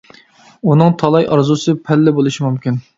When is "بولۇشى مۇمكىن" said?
2.19-2.87